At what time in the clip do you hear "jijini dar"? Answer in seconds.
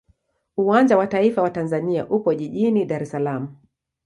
2.33-3.03